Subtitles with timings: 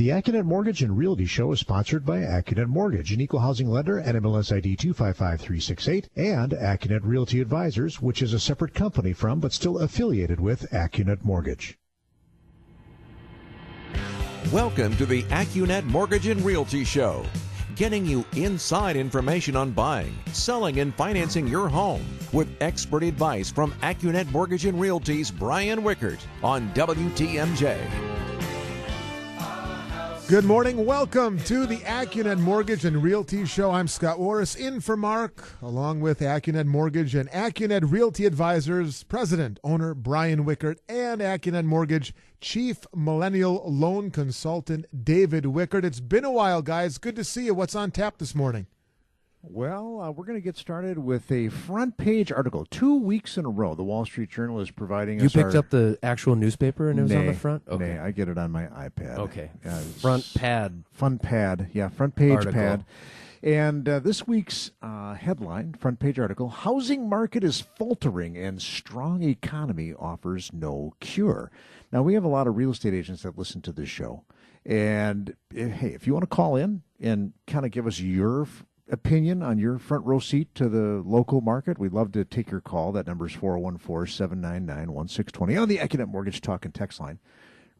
[0.00, 4.00] The Accunet Mortgage and Realty Show is sponsored by Accunet Mortgage, an equal housing lender
[4.00, 9.52] at MLS ID 255368, and Accunet Realty Advisors, which is a separate company from but
[9.52, 11.78] still affiliated with Accunet Mortgage.
[14.50, 17.26] Welcome to the Accunet Mortgage and Realty Show,
[17.76, 23.72] getting you inside information on buying, selling, and financing your home with expert advice from
[23.82, 28.29] Accunet Mortgage and Realty's Brian Wickert on WTMJ.
[30.30, 30.86] Good morning.
[30.86, 33.72] Welcome to the Accunet Mortgage and Realty Show.
[33.72, 39.58] I'm Scott Warris, in for Mark, along with Accunet Mortgage and Accunet Realty Advisors President,
[39.64, 45.82] owner Brian Wickert, and Accunet Mortgage Chief Millennial Loan Consultant David Wickert.
[45.82, 46.98] It's been a while, guys.
[46.98, 47.54] Good to see you.
[47.54, 48.68] What's on tap this morning?
[49.42, 52.66] Well, uh, we're going to get started with a front page article.
[52.66, 55.32] Two weeks in a row, the Wall Street Journal is providing You us.
[55.32, 57.62] picked our, up the actual newspaper and it was on the front?
[57.66, 57.84] Okay.
[57.84, 59.18] nay, I get it on my iPad.
[59.18, 59.50] Okay.
[59.64, 60.84] Uh, front pad.
[60.92, 61.70] Front pad.
[61.72, 62.52] Yeah, front page Article.
[62.52, 62.84] pad.
[63.42, 69.22] And uh, this week's uh, headline, front page article Housing market is faltering and strong
[69.22, 71.50] economy offers no cure.
[71.90, 74.24] Now, we have a lot of real estate agents that listen to this show.
[74.66, 78.46] And eh, hey, if you want to call in and kind of give us your
[78.90, 82.60] opinion on your front row seat to the local market, we'd love to take your
[82.60, 82.92] call.
[82.92, 87.18] That number is 414 799 1620 on the Accunet Mortgage Talk and Text line.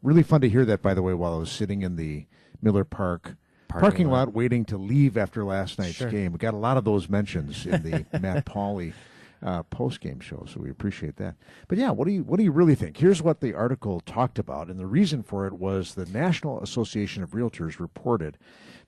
[0.01, 2.25] Really fun to hear that, by the way, while I was sitting in the
[2.61, 3.35] Miller Park
[3.67, 4.33] parking, lot.
[4.33, 6.09] waiting to leave after last night's Sure.
[6.09, 6.31] game.
[6.33, 8.93] We got a lot of those mentions in the Matt Pauley
[9.43, 11.35] uh, post game show, so we appreciate that.
[11.67, 12.97] But yeah, what do you what do you really think?
[12.97, 17.23] Here's what the article talked about, and the reason for it was the National Association
[17.23, 18.37] of Realtors reported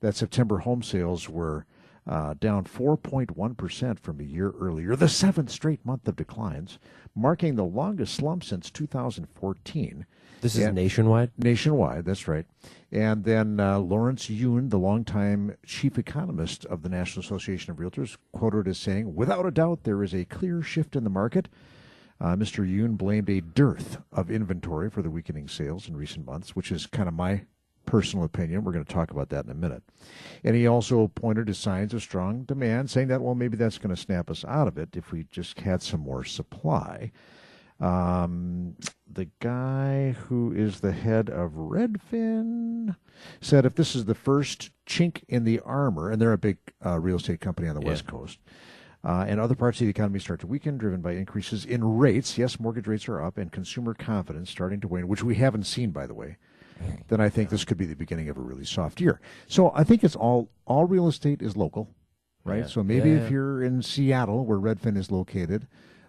[0.02, 1.66] that September home sales were
[2.08, 6.80] uh, down 4.1% from a year earlier, the seventh straight month of declines,
[7.16, 10.06] marking the longest slump since 2014.
[10.42, 10.72] This is Yeah.
[10.72, 11.32] nationwide?
[11.38, 12.46] Nationwide, that's right.
[12.92, 18.18] And then uh, Lawrence Yun, the longtime chief economist of the National Association of Realtors,
[18.34, 21.48] quoted as saying, Without a doubt, there is a clear shift in the market.
[22.20, 22.70] Uh, Mr.
[22.70, 26.86] Yun blamed a dearth of inventory for the weakening sales in recent months, which is
[26.86, 27.44] kind of my
[27.86, 28.64] personal opinion.
[28.64, 29.84] We're going to talk about that in a minute.
[30.44, 33.96] And he also pointed to signs of strong demand, saying that, well, maybe that's going
[33.96, 37.12] to snap us out of it if we just had some more supply.
[37.80, 38.76] Um,
[39.12, 42.96] the guy who is the head of Redfin
[43.42, 47.00] said if this is the first chink in the armor, and they're a big uh,
[47.00, 47.90] real estate company on the Yeah.
[47.90, 48.40] West Coast,
[49.04, 52.38] uh, and other parts of the economy start to weaken, driven by increases in rates.
[52.38, 55.92] Yes, mortgage rates are up, and consumer confidence starting to wane, which we haven't seen,
[55.92, 56.38] by the way.
[57.08, 59.20] Then I think this could be the beginning of a really soft year.
[59.48, 61.90] So I think it's all all real estate is local,
[62.44, 62.60] right?
[62.60, 62.68] Yeah.
[62.68, 63.30] So maybe Yeah, if yeah.
[63.30, 65.68] you're in Seattle, where Redfin is located,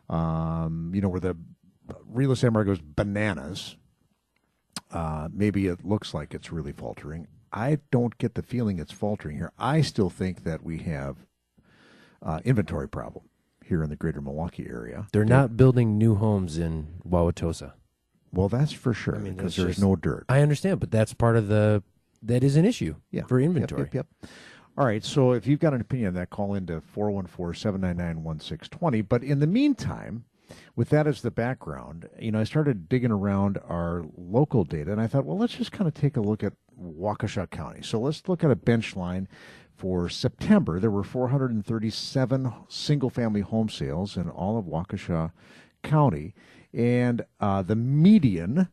[0.09, 1.37] um, you know where the
[2.07, 3.77] real estate market goes bananas.
[4.91, 7.27] Uh, maybe it looks like it's really faltering.
[7.53, 9.53] I don't get the feeling it's faltering here.
[9.59, 11.19] I still think that we have
[12.23, 13.25] uh, inventory problem
[13.65, 15.07] here in the greater Milwaukee area.
[15.13, 17.73] They're not building new homes in Wauwatosa.
[18.35, 20.25] Well, that's for sure I mean, because there's just- no dirt.
[20.29, 21.83] I understand, but that's part of the
[22.23, 23.25] that is an issue yeah.
[23.25, 23.83] for Yep, inventory.
[23.93, 24.31] Yep, yep,
[24.79, 25.05] All right.
[25.05, 29.03] So if you've got an opinion on that, call into 414 799 1620.
[29.03, 30.25] But in the meantime,
[30.75, 35.01] with that as the background, you know, I started digging around our local data and
[35.01, 37.83] I thought, well, let's just kind of take a look at Waukesha County.
[37.83, 39.29] So let's look at a bench line
[39.77, 40.81] for September.
[40.81, 45.33] There were 437 single family home sales in all of Waukesha
[45.83, 46.35] County.
[46.75, 48.69] And uh, the median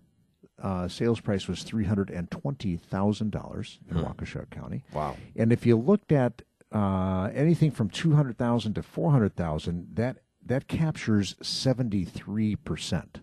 [0.62, 4.84] uh, sales price was three hundred and twenty thousand dollars in Waukesha County.
[4.94, 5.16] Wow.
[5.36, 6.42] And if you looked at
[6.72, 12.56] uh, anything from two hundred thousand to four hundred thousand, that that captures seventy three
[12.56, 13.22] percent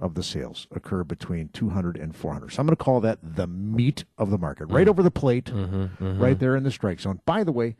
[0.00, 2.52] of the sales occur between 200 and 400.
[2.52, 5.50] So I'm going to call that the meat of the market, right over the plate,
[5.98, 7.20] right there in the strike zone.
[7.26, 7.74] By the way,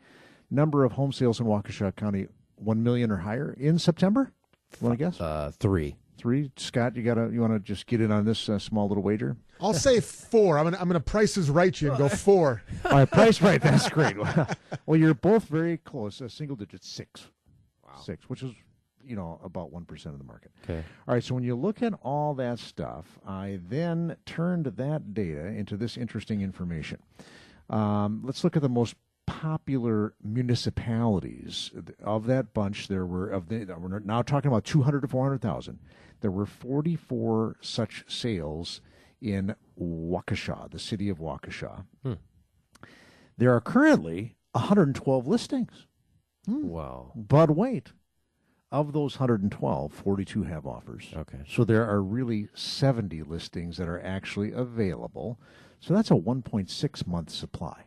[0.51, 4.33] number of home sales in Waukesha County, 1 million or higher in September?
[4.81, 5.21] Want to guess?
[5.21, 5.95] Uh, three.
[6.19, 6.51] Three.
[6.57, 9.01] Scott, you got to you want to just get in on this uh, small little
[9.01, 9.37] wager?
[9.61, 10.57] I'll say four.
[10.57, 12.61] I'm gonna I'm gonna prices right you and go four.
[12.83, 13.61] All right, price right.
[13.61, 14.17] That's great.
[14.85, 16.19] well, you're both very close.
[16.19, 17.29] A single digit six.
[18.03, 18.51] Six, which is
[19.03, 20.51] you know about one percent of the market.
[20.65, 20.83] Okay.
[21.07, 25.47] All right, so when you look at all that stuff, I then turned that data
[25.47, 26.99] into this interesting information.
[27.69, 28.95] Um, let's look at the most
[29.29, 31.71] popular municipalities
[32.03, 32.87] of that bunch.
[32.87, 35.79] There were of the we're now talking about two hundred to four hundred thousand.
[36.21, 38.81] There were forty four such sales
[39.21, 41.85] in Waukesha, the city of Waukesha.
[42.03, 42.13] Hmm.
[43.37, 45.85] There are currently 112 listings.
[46.45, 46.67] Hmm.
[46.67, 47.11] Wow.
[47.15, 47.91] But wait,
[48.71, 51.13] of those 112, 42 have offers.
[51.15, 51.39] Okay.
[51.47, 55.39] So there are really 70 listings that are actually available.
[55.79, 57.83] So that's a 1.6 month supply.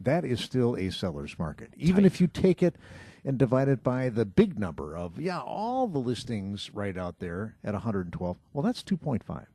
[0.00, 1.74] That is still a seller's market.
[1.76, 2.76] Even if you take it
[3.24, 7.56] and divide it by the big number of, yeah, all the listings right out there
[7.62, 9.46] at 112, well, that's 2.5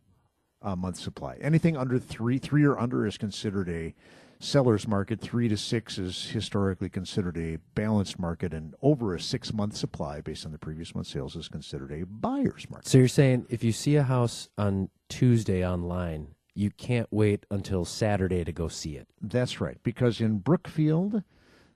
[0.62, 1.38] a month supply.
[1.42, 3.94] Anything under three, three or under is considered a
[4.40, 5.22] seller's market.
[5.22, 10.22] Three to six is historically considered a balanced market, and over a six month supply
[10.22, 12.88] based on the previous month's sales is considered a buyer's market.
[12.88, 17.86] So you're saying if you see a house on Tuesday online, you can't wait until
[17.86, 19.08] Saturday to go see it.
[19.22, 21.22] That's right, because in Brookfield,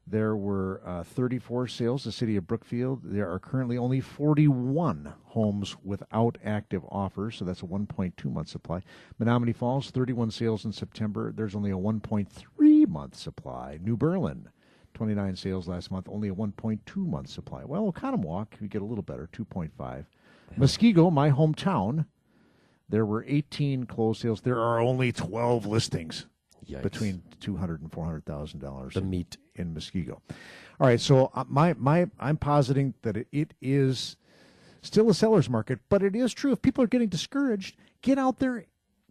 [0.08, 2.06] there were uh, 34 sales.
[2.06, 7.62] The city of Brookfield, there are currently only 41 homes without active offers, so that's
[7.62, 8.82] a 1.2 month supply.
[9.22, 11.32] Menomonee Falls, 31 sales in September.
[11.32, 13.80] There's only a 1.3 month supply.
[13.84, 14.50] New Berlin,
[14.96, 17.64] 29 sales last month, only a 1.2 month supply.
[17.66, 20.06] Well, Oconomowoc, we get a little better, 2.5.
[20.58, 22.06] Muskego, my hometown,
[22.90, 24.42] there were 18 closed sales.
[24.42, 26.26] There are only 12 listings
[26.68, 26.82] Yikes.
[26.84, 29.38] between 200 and 400,000 dollars the meat.
[29.56, 30.20] in Muskego.
[30.80, 34.16] All right, so uh, my my I'm positing that it, it is
[34.82, 38.40] still a seller's market, but it is true if people are getting discouraged, get out
[38.40, 38.66] there,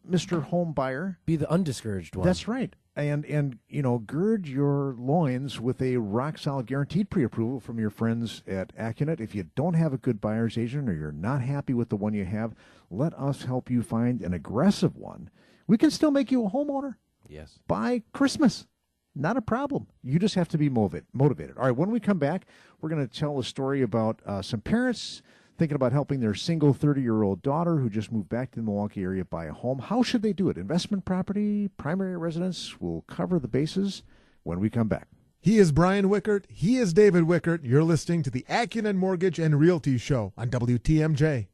[0.04, 1.18] Mister Home Buyer.
[1.26, 2.26] Be the undiscouraged one.
[2.26, 7.60] That's right, and and you know gird your loins with a rock solid guaranteed pre-approval
[7.60, 9.20] from your friends at Accunet.
[9.20, 12.12] If you don't have a good buyer's agent or you're not happy with the one
[12.12, 12.54] you have,
[12.90, 15.30] let us help you find an aggressive one.
[15.68, 16.96] We can still make you a homeowner
[17.28, 17.60] Yes.
[17.68, 18.66] by Christmas.
[19.14, 19.86] Not a problem.
[20.02, 21.56] You just have to be motiv- motivated.
[21.56, 22.46] All right, when we come back,
[22.80, 25.22] we're going to tell a story about uh, some parents
[25.58, 28.62] thinking about helping their single 30 year old daughter who just moved back to the
[28.62, 29.80] Milwaukee area buy a home.
[29.80, 30.56] How should they do it?
[30.56, 32.80] Investment property, primary residence?
[32.80, 34.02] We'll cover the bases
[34.44, 35.08] when we come back.
[35.40, 36.44] He is Brian Wickert.
[36.48, 37.60] He is David Wickert.
[37.62, 41.48] You're listening to the Accunet Mortgage and Realty Show on WTMJ.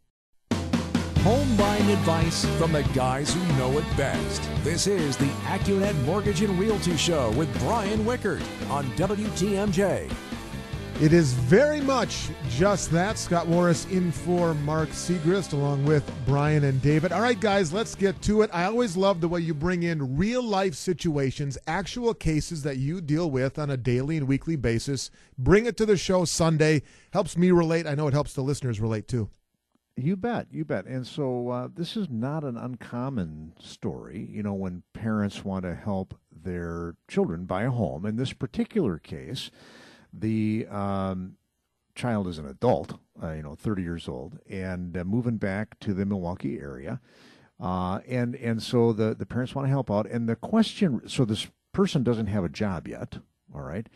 [1.25, 4.43] Home buying advice from the guys who know it best.
[4.63, 10.34] This is the AccuNet Mortgage and Realty Show with Brian Wickert on WTMJ.
[11.01, 13.19] It is very much just that.
[13.19, 17.11] Scott Morris in for Mark Segrist along with Brian and David.
[17.11, 18.51] All right, guys, let's get to it.
[18.53, 23.01] I always love the way you bring in real life situations, actual cases that you
[23.01, 25.11] deal with on a daily and weekly basis.
[25.37, 26.83] Bring it to the show Sunday.
[27.13, 27.89] Helps me relate.
[27.89, 29.31] I know it helps the listeners relate too.
[29.97, 30.87] You bet, you bet.
[30.87, 35.75] And so uh, this is not an uncommon story, you know, when parents want to
[35.75, 38.07] help their children buy a home.
[38.07, 39.51] In this particular case,
[40.17, 41.37] the um,
[41.95, 45.93] child is an adult, uh, you know, 30 years old, and uh, moving back to
[45.95, 47.01] the Milwaukee area.
[47.61, 50.07] Uh, and and so the, the parents want to help out.
[50.11, 53.19] And the question so this person doesn't have a job yet,
[53.55, 53.89] all right?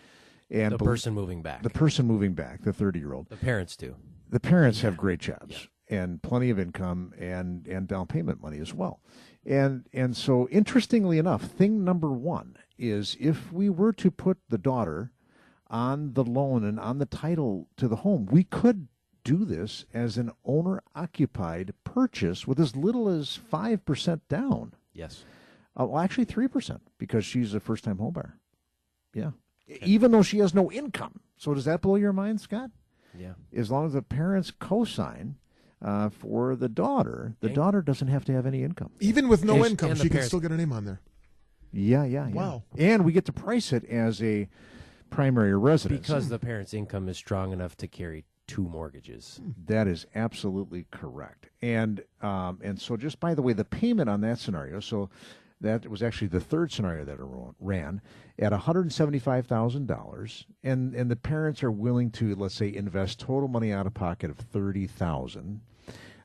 [0.50, 1.62] And The person moving back.
[1.62, 3.96] the person moving back, the 30 year old The parents do.
[4.30, 8.74] the parents have great jobs and plenty of income and and down payment money as
[8.74, 9.00] well
[9.46, 14.58] and and so interestingly enough thing number one is if we were to put the
[14.58, 15.12] daughter
[15.70, 18.88] on the loan and on the title to the home we could
[19.24, 25.24] do this as an owner occupied purchase with as little as 5% down Yes.
[25.78, 28.32] uh, well actually 3% because she's a first time homebuyer
[29.12, 29.32] yeah
[29.82, 32.70] even though she has no income so does that blow your mind scott
[33.18, 33.34] Yeah.
[33.54, 35.36] as long as the parents co-sign
[35.80, 37.54] uh, for the daughter, the Okay.
[37.54, 38.90] daughter doesn't have to have any income.
[38.98, 41.00] Even with no And- income, and she can parents- still get her name on there.
[41.70, 42.34] Yeah, yeah, yeah.
[42.34, 42.62] Wow.
[42.76, 44.48] And we get to price it as a
[45.10, 46.06] primary residence.
[46.06, 49.40] Because the parents' income is strong enough to carry two mortgages.
[49.66, 51.48] that is absolutely correct.
[51.62, 55.10] And um, and so just by the way, the payment on that scenario, so
[55.60, 57.18] that was actually the third scenario that
[57.60, 58.00] ran
[58.38, 62.72] at one hundred seventy-five thousand dollars, and and the parents are willing to let's say
[62.74, 65.60] invest total money out of pocket of thirty thousand.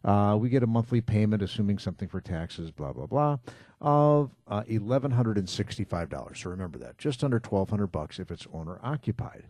[0.05, 3.37] Uh, we get a monthly payment, assuming something for taxes, blah blah blah,
[3.83, 6.39] of uh, eleven hundred and sixty-five dollars.
[6.41, 9.43] So remember that, just under twelve hundred bucks if it's owner occupied.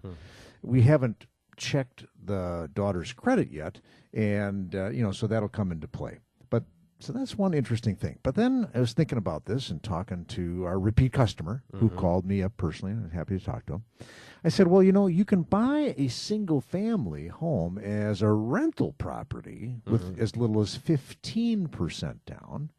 [0.61, 1.25] We haven't
[1.55, 3.79] checked the daughter's credit yet,
[4.13, 6.19] and uh, you know, so that'll come into play.
[6.49, 6.63] But
[6.99, 8.17] so that's one interesting thing.
[8.23, 12.25] But then I was thinking about this and talking to our repeat customer who called
[12.25, 12.93] me up personally.
[12.93, 13.83] I'm happy to talk to him.
[14.45, 18.93] I said, well, you know, you can buy a single family home as a rental
[18.97, 22.71] property with as little as 15% down.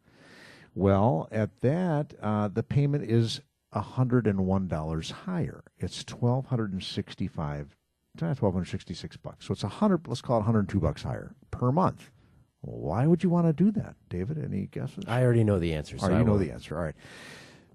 [0.75, 3.41] Well, at that, uh, the payment is
[3.73, 5.63] $101 higher.
[5.79, 7.75] It's 1265
[8.17, 9.45] twelve hundred sixty-six bucks.
[9.45, 10.07] So it's a hundred.
[10.07, 12.11] Let's call it one hundred two bucks higher per month.
[12.61, 14.43] Why would you want to do that, David?
[14.43, 15.03] Any guesses?
[15.07, 15.97] I already know the answer.
[15.97, 16.45] So right, I you know won't.
[16.45, 16.77] the answer.
[16.77, 16.95] All right.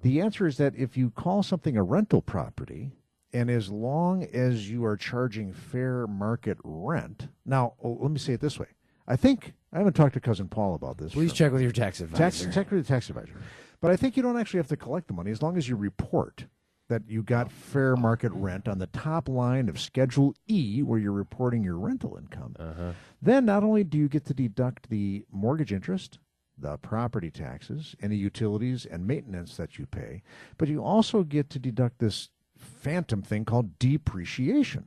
[0.02, 2.92] The answer is that if you call something a rental property,
[3.32, 8.32] and as long as you are charging fair market rent, now oh, let me say
[8.32, 8.66] it this way:
[9.10, 11.12] I think I haven't talked to cousin Paul about this.
[11.12, 12.22] Please check with your tax advisor.
[12.22, 13.34] Tax, check with the tax advisor.
[13.80, 15.74] But I think you don't actually have to collect the money as long as you
[15.74, 16.44] report
[16.88, 21.12] that you got fair market rent on the top line of Schedule E, where you're
[21.12, 22.54] reporting your rental income.
[22.58, 22.92] Uh-huh.
[23.20, 26.18] Then not only do you get to deduct the mortgage interest,
[26.56, 30.22] the property taxes, any utilities and maintenance that you pay,
[30.56, 32.28] but you also get to deduct this
[32.60, 34.84] phantom thing called depreciation.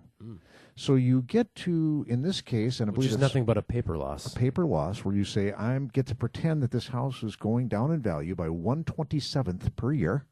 [0.76, 3.58] So you get to, in this case, and I Which believe is it's nothing but
[3.58, 4.34] a paper loss.
[4.34, 7.68] A paper loss where you say I get to pretend that this house is going
[7.68, 10.26] down in value by one twenty seventh per year,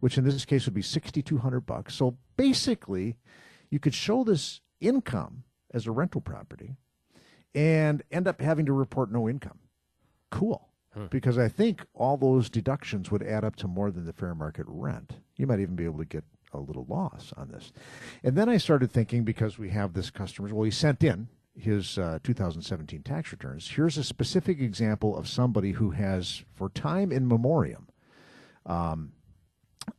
[0.00, 1.94] which in this case would be sixty two hundred bucks.
[1.94, 3.16] So basically,
[3.70, 6.76] you could show this income as a rental property,
[7.54, 9.60] and end up having to report no income.
[10.30, 10.68] Cool.
[10.92, 11.06] Hmm.
[11.06, 14.66] Because I think all those deductions would add up to more than the fair market
[14.68, 15.12] rent.
[15.38, 17.72] You might even be able to get a little loss on this.
[18.22, 21.98] And then I started thinking because we have this customer, well, he sent in his
[21.98, 23.70] uh, 2017 tax returns.
[23.70, 27.88] Here's a specific example of somebody who has, for time in memoriam,
[28.64, 29.12] um,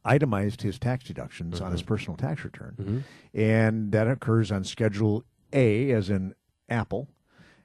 [0.05, 3.03] itemized his tax deductions on his personal tax return.
[3.33, 6.33] And that occurs on Schedule A, as in
[6.69, 7.09] Apple.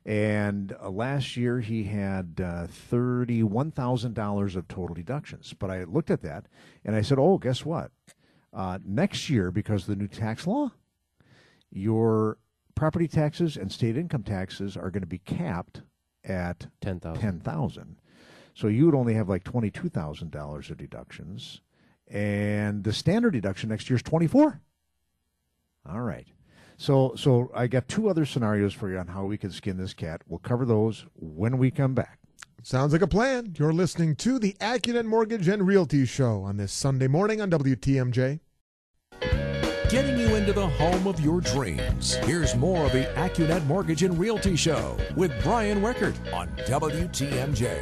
[0.05, 5.55] And uh, last year he had uh, $31,000 of total deductions.
[5.59, 6.47] But I looked at that
[6.85, 7.91] and I said, oh, guess what?
[8.53, 10.71] Uh, next year, because of the new tax law,
[11.71, 12.39] your
[12.75, 15.83] property taxes and state income taxes are going to be capped
[16.25, 17.21] at Ten thousand.
[17.21, 17.97] ten thousand.
[18.55, 21.61] So you would only have like twenty two thousand dollars of deductions,
[22.09, 24.61] and the standard deduction next year is twenty four.
[25.89, 26.27] All right.
[26.77, 29.95] So so I got two other scenarios for you on how we can skin this
[29.95, 30.23] cat.
[30.27, 32.19] We'll cover those when we come back.
[32.63, 33.55] Sounds like a plan.
[33.57, 38.41] You're listening to the AccuNet Mortgage and Realty Show on this Sunday morning on WTMJ.
[39.89, 42.17] Getting you into the home of your dreams.
[42.17, 47.81] Here's more of the AccuNet Mortgage and Realty Show with Brian Wickert on WTMJ.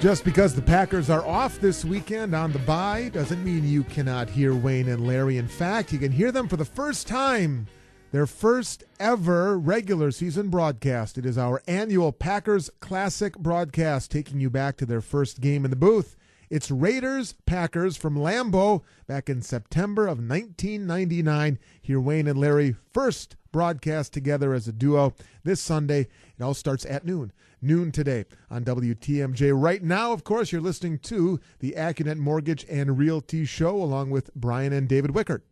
[0.00, 4.28] Just because the Packers are off this weekend on the bye doesn't mean you cannot
[4.28, 5.38] hear Wayne and Larry.
[5.38, 7.66] In fact, you can hear them for the first time.
[8.10, 11.18] Their first ever regular season broadcast.
[11.18, 15.70] It is our annual Packers Classic broadcast, taking you back to their first game in
[15.70, 16.16] the booth.
[16.48, 21.58] It's Raiders Packers from Lambeau back in September of 1999.
[21.82, 25.12] Here, Wayne and Larry first broadcast together as a duo
[25.44, 26.08] this Sunday.
[26.38, 27.30] It all starts at noon.
[27.60, 29.52] Noon today on WTMJ.
[29.54, 34.34] Right now, of course, you're listening to the AccuNet Mortgage and Realty Show along with
[34.34, 35.42] Brian and David Wickert.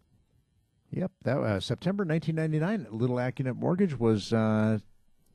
[0.91, 2.97] Yep, that uh, September 1999.
[2.97, 4.79] Little Accunet Mortgage was uh,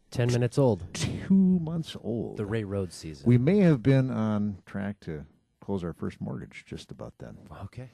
[0.10, 0.86] Ten minutes old.
[0.94, 2.38] two months old.
[2.38, 3.26] The Ray Rhodes season.
[3.28, 5.26] we may have been on track to
[5.64, 7.38] close our first mortgage just about then.
[7.64, 7.90] okay.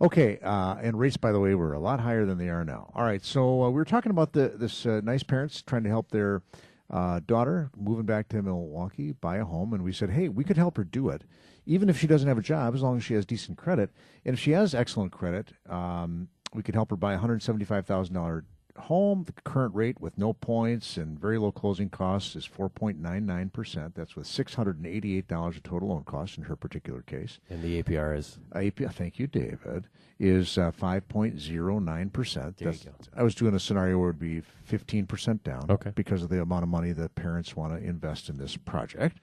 [0.00, 2.90] Okay, uh, and rates, by the way, were a lot higher than they are now.
[2.94, 5.90] All right, so uh, we were talking about the this uh, nice parents trying to
[5.90, 6.42] help their
[6.90, 10.56] uh, daughter moving back to Milwaukee buy a home, and we said, hey, we could
[10.56, 11.22] help her do it,
[11.66, 13.90] even if she doesn't have a job, as long as she has decent credit.
[14.24, 17.84] And if she has excellent credit, um, we could help her buy a hundred seventy-five
[17.84, 18.44] thousand dollar
[18.78, 19.24] home.
[19.24, 23.26] The current rate with no points and very low closing costs is four point nine
[23.26, 23.94] nine percent.
[23.94, 27.40] That's with six hundred and eighty-eight dollars of total loan costs in her particular case.
[27.50, 29.88] And the APR is API, thank you, David,
[30.20, 32.56] is uh, 5.09%.
[32.56, 32.90] There you go.
[33.16, 35.90] I was doing a scenario where it would be 15% down Okay.
[35.94, 39.18] because of the amount of money that parents want to invest in this project.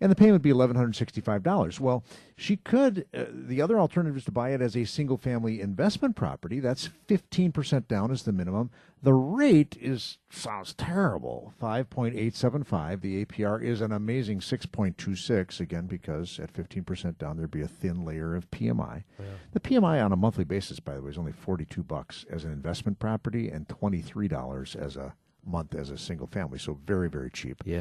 [0.00, 1.80] And the payment would be $1,165.
[1.80, 2.04] Well,
[2.36, 6.14] she could, uh, the other alternative is to buy it as a single family investment
[6.14, 6.60] property.
[6.60, 8.70] That's 15% down is the minimum.
[9.02, 13.00] The rate is, sounds terrible, 5.875.
[13.00, 18.04] The APR is an amazing 6.26, again, because at 15% down, there'd be a thin
[18.04, 19.04] layer of PMI.
[19.52, 22.52] The PMI on a monthly basis, by the way, is only 42 bucks as an
[22.52, 25.14] investment property and $23 as a
[25.44, 26.58] month as a single family.
[26.58, 27.62] So very, very cheap.
[27.64, 27.80] yeah.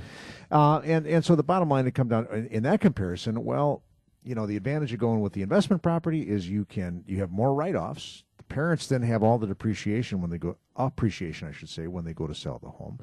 [0.51, 3.83] Uh, and and so the bottom line to come down in, in that comparison, well,
[4.23, 7.31] you know, the advantage of going with the investment property is you can you have
[7.31, 8.23] more write offs.
[8.37, 12.05] The parents then have all the depreciation when they go appreciation, I should say, when
[12.05, 12.99] they go to sell the home.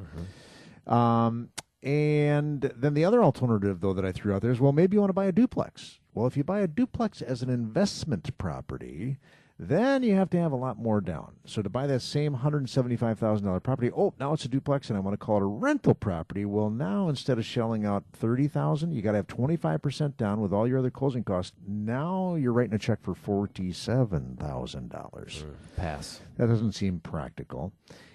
[0.87, 1.51] Um,
[1.83, 5.01] and then the other alternative, though, that I threw out there is, well, maybe you
[5.01, 5.99] want to buy a duplex.
[6.15, 9.19] Well, if you buy a duplex as an investment property,
[9.59, 11.35] then you have to have a lot more down.
[11.47, 15.15] So to buy that same $175,000 property, oh, now it's a duplex and I want
[15.15, 16.45] to call it a rental property.
[16.45, 20.67] Well, now instead of shelling out 30000 you got to have 25% down with all
[20.67, 21.53] your other closing costs.
[21.67, 25.45] Now you're writing a check for $47,000.
[25.77, 26.21] Pass.
[26.37, 27.73] That doesn't seem practical.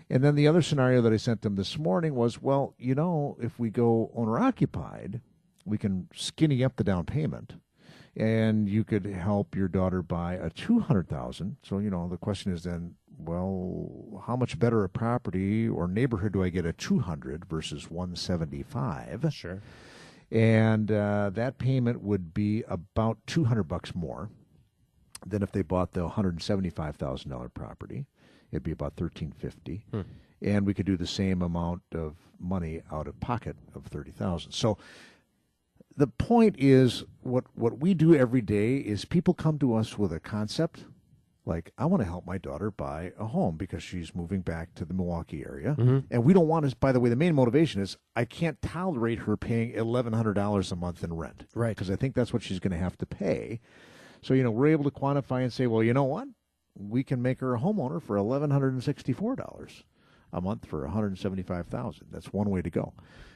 [0.10, 3.38] And then the other scenario that I sent them this morning was, well, you know,
[3.40, 5.22] if we go owner occupied,
[5.66, 7.54] we can skinny up the down payment,
[8.16, 11.58] and you could help your daughter buy a two hundred thousand.
[11.64, 16.34] So you know, the question is then, well, how much better a property or neighborhood
[16.34, 19.34] do I get a 200 versus 175?
[19.34, 19.62] Sure.
[20.32, 24.30] And uh, that payment would be about 200 bucks more
[25.26, 28.06] than if they bought the $175,000 property.
[28.52, 29.86] It'd be about 1350
[30.42, 34.52] and we could do the same amount of money out of pocket of 30,000.
[34.52, 34.78] So
[36.00, 40.14] the point is what what we do every day is people come to us with
[40.14, 40.86] a concept
[41.46, 44.86] like I want to help my daughter buy a home because she's moving back to
[44.86, 45.76] the Milwaukee area.
[45.78, 46.00] Mm-hmm.
[46.12, 49.20] And we don't want to by the way the main motivation is I can't tolerate
[49.20, 51.46] her paying $1100 a month in rent.
[51.54, 51.76] Right.
[51.76, 53.60] because I think that's what she's going to have to pay.
[54.22, 56.30] So you know we're able to quantify and say well you know what?
[56.78, 59.84] We can make her a homeowner for $1164
[60.32, 62.94] a month for 175,000 that's one way to go.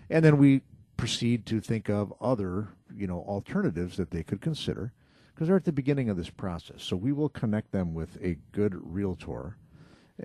[0.09, 0.61] And then we
[0.97, 4.93] proceed to think of other you know alternatives that they could consider
[5.33, 8.37] because they're at the beginning of this process so we will connect them with a
[8.51, 9.57] good realtor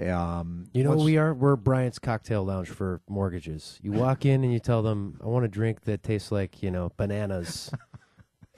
[0.06, 1.32] um, You know we are?
[1.32, 3.78] We're Bryant's Cocktail Lounge for mortgages.
[3.82, 6.70] You walk in and you tell them, I want a drink that tastes like, you
[6.70, 7.70] know, bananas.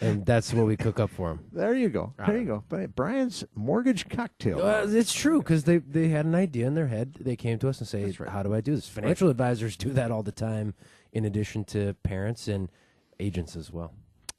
[0.00, 1.44] and that's what we cook up for them.
[1.52, 2.62] there you go there you go uh-huh.
[2.68, 6.88] but brian's mortgage cocktail Well, it's true because they, they had an idea in their
[6.88, 7.16] head.
[7.20, 8.88] They came to us and say, How do I do this?
[8.88, 10.74] Financial advisors do that all the time,
[11.12, 12.70] in addition to parents and
[13.18, 13.92] agents as well.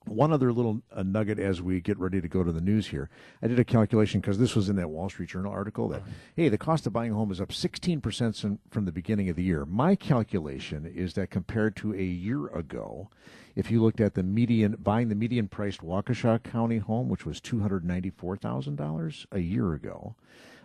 [0.05, 3.09] One other little uh, nugget as we get ready to go to the news here.
[3.41, 6.01] I did a calculation because this was in that Wall Street Journal article that,
[6.35, 9.35] hey, the cost of buying a home is up 16% sin- from the beginning of
[9.35, 9.65] the year.
[9.65, 13.09] My calculation is that compared to a year ago,
[13.55, 17.39] if you looked at the median, buying the median priced Waukesha County home, which was
[17.41, 20.15] $294,000 a year ago,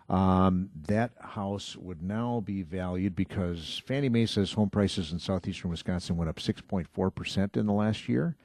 [0.09, 5.71] um, that house would now be valued because Fannie Mae says home prices in southeastern
[5.71, 8.37] Wisconsin went up 6.4% in the last year.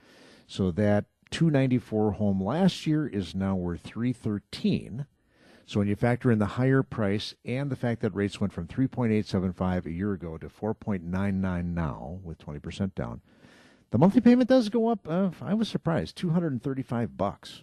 [0.52, 5.06] So that 294 home last year is now worth 313.
[5.66, 8.68] So when you factor in the higher price and the fact that rates went from
[8.68, 13.22] 3.875 a year ago to 4.99 now with 20% down,
[13.92, 15.08] the monthly payment does go up.
[15.08, 17.62] Uh, I was surprised, 235 bucks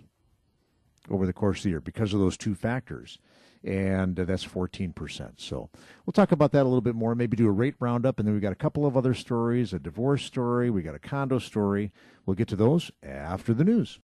[1.10, 3.18] over the course of the year because of those two factors.
[3.64, 5.32] And uh, that's 14%.
[5.36, 5.68] So
[6.06, 8.18] we'll talk about that a little bit more, maybe do a rate roundup.
[8.18, 10.98] And then we've got a couple of other stories a divorce story, we got a
[10.98, 11.92] condo story.
[12.26, 13.98] We'll get to those after the news.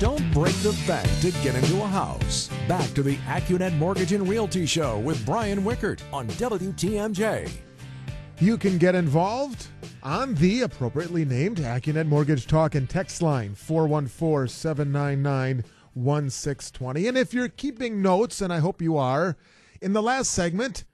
[0.00, 2.48] Don't break the bank to get into a house.
[2.68, 7.50] Back to the AccuNet Mortgage and Realty Show with Brian Wickert on WTMJ.
[8.38, 9.66] You can get involved
[10.04, 17.06] on the appropriately named AccuNet Mortgage Talk and Text line 414 799 1620.
[17.06, 19.36] And if you're keeping notes, and I hope you are,
[19.80, 20.84] in the last segment,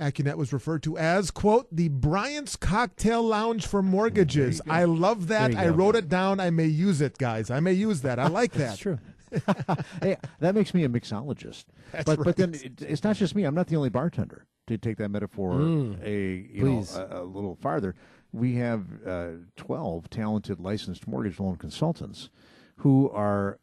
[0.00, 4.60] AccuNet was referred to as, quote, the Bryant's Cocktail Lounge for Mortgages.
[4.68, 5.54] I love that.
[5.54, 5.72] I go.
[5.72, 6.40] wrote it down.
[6.40, 7.50] I may use it, guys.
[7.50, 8.18] I may use that.
[8.18, 8.58] I like that.
[8.58, 8.98] That's true.
[10.02, 11.64] hey, that makes me a mixologist.
[11.92, 13.44] That's but but then it, it's not just me.
[13.44, 14.46] I'm not the only bartender.
[14.68, 16.96] To take that metaphor a you please.
[16.96, 17.94] know a, a little farther,
[18.32, 22.30] we have uh, 12 talented licensed mortgage loan consultants
[22.76, 23.58] who are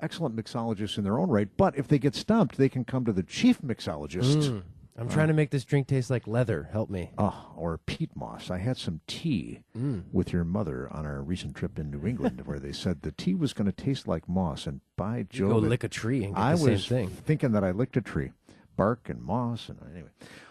[0.00, 1.48] excellent mixologists in their own right.
[1.56, 4.62] But if they get stumped, they can come to the chief mixologist.
[4.96, 6.68] I'm trying to make this drink taste like leather.
[6.70, 7.10] Help me.
[7.18, 8.48] Oh, or peat Moss.
[8.48, 9.60] I had some tea
[10.12, 13.34] with your mother on our recent trip in New England, where they said the tea
[13.34, 16.40] was going to taste like moss, and by Jove, Go lick a tree and get
[16.42, 17.08] I the same was thing.
[17.08, 18.30] thinking that I licked a tree,
[18.76, 20.10] bark and moss, and anyway.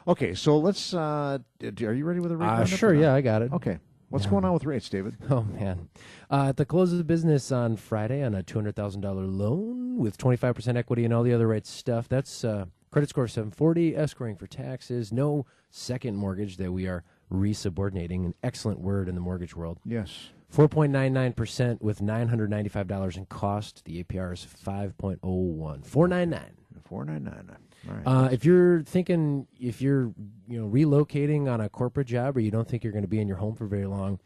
[0.10, 0.94] Okay, so let's.
[0.94, 2.46] Uh, are you ready with rate?
[2.46, 3.54] Uh, sure, yeah, I got it.
[3.54, 3.80] Okay,
[4.13, 4.30] What's yeah.
[4.32, 5.17] going on with rates, David?
[5.32, 5.89] Oh man,
[6.30, 9.26] uh, at the close of the business on Friday on a two hundred thousand dollar
[9.26, 12.08] loan with twenty five percent equity and all the other right stuff.
[12.08, 17.04] That's uh, credit score seven forty, escrowing for taxes, no second mortgage that we are
[17.32, 18.26] resubordinating.
[18.26, 19.80] An excellent word in the mortgage world.
[19.84, 20.30] Yes.
[20.56, 23.84] 4.99% with $995 in cost.
[23.86, 25.84] The APR is 5.01.
[25.84, 27.46] 499 Four nine nine.
[27.90, 28.04] All right.
[28.26, 30.14] Uh, if you're thinking, if you're
[30.48, 33.20] you know relocating on a corporate job, or you don't think you're going to be
[33.20, 34.20] in your home for very long,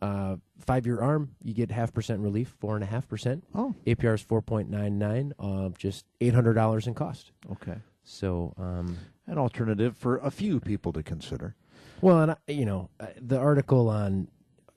[0.00, 3.44] uh, five year arm, you get half percent relief, four and a half percent.
[3.54, 3.74] Oh.
[3.86, 7.32] APR is four point nine nine, uh, just eight hundred dollars in cost.
[7.50, 7.76] okay.
[8.04, 11.54] So, um, An alternative for a few people to consider.
[12.00, 14.26] well, and I, you know, uh, the article on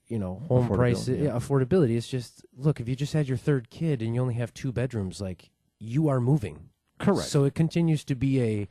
[0.08, 1.24] you know home Affordability, yeah.
[1.24, 2.80] yeah, affordability is just look.
[2.80, 6.08] If you just had your third kid and you only have two bedrooms, like you
[6.08, 6.70] are moving.
[6.99, 7.27] Correct.
[7.29, 8.67] So it continues to be a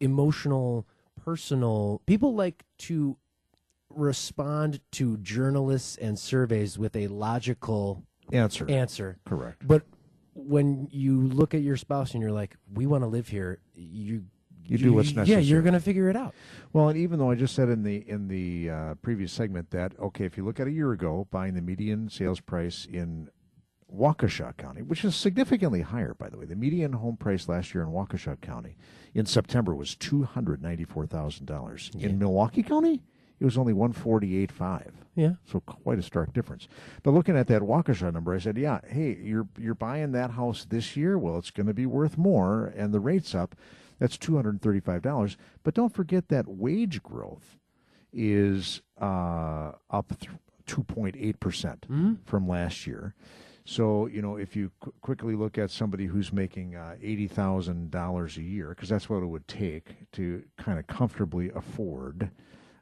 [0.00, 0.86] emotional,
[1.24, 2.02] personal.
[2.06, 3.16] People like to
[3.88, 8.68] respond to journalists and surveys with a logical Answer.
[8.70, 9.18] answer.
[9.24, 9.66] Correct.
[9.66, 9.82] But
[10.34, 14.24] when you look at your spouse and you're like, "We want to live here," you
[14.66, 15.42] You do what's necessary.
[15.42, 16.34] Yeah, you're going to figure it out.
[16.72, 19.92] Well, and even though I just said in the in the uh, previous segment that
[20.00, 23.28] okay, if you look at a year ago, buying the median sales price in
[23.94, 26.44] Waukesha County, which is significantly higher, by the way.
[26.44, 28.76] The median home price last year in Waukesha County
[29.14, 31.90] in September was two hundred ninety-four thousand dollars.
[31.98, 33.02] In Milwaukee County,
[33.38, 34.92] it was only one forty-eight five.
[35.14, 35.34] Yeah.
[35.44, 36.66] So quite a stark difference.
[37.04, 40.64] But looking at that Waukesha number, I said, yeah, hey, you're you're buying that house
[40.64, 41.16] this year.
[41.16, 43.54] Well, it's going to be worth more, and the rate's up.
[44.00, 45.36] That's two hundred thirty-five dollars.
[45.62, 47.58] But don't forget that wage growth
[48.12, 50.12] is uh, up
[50.66, 51.86] two point eight percent
[52.24, 53.14] from last year.
[53.66, 57.90] So you know, if you qu- quickly look at somebody who's making uh, eighty thousand
[57.90, 62.30] dollars a year, because that's what it would take to kind of comfortably afford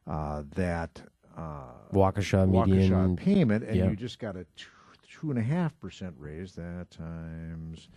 [0.08, 1.00] uh, that
[1.36, 2.90] uh, Waukesha median.
[2.90, 3.90] Waukesha payment, and yeah.
[3.90, 4.66] you just got a two,
[5.08, 6.52] two and a half percent raise.
[6.54, 7.88] That times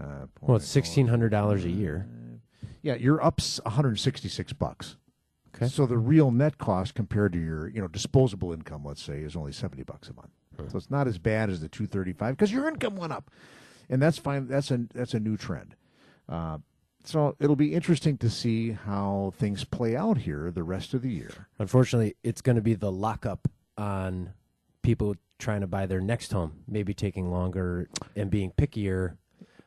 [0.00, 2.06] uh, Well, it's sixteen hundred dollars a year.
[2.82, 4.96] yeah, you're up s- 166 bucks.
[5.56, 5.66] Okay.
[5.66, 9.34] So the real net cost compared to your, you know, disposable income, let's say, is
[9.34, 10.30] only 70 bucks a month.
[10.68, 13.30] So it's not as bad as the 235 because your income went up,
[13.88, 14.46] and that's fine.
[14.48, 15.74] That's a that's a new trend.
[16.28, 16.58] Uh,
[17.04, 21.10] so it'll be interesting to see how things play out here the rest of the
[21.10, 21.48] year.
[21.58, 24.34] Unfortunately, it's going to be the lockup on
[24.82, 29.16] people trying to buy their next home, maybe taking longer and being pickier.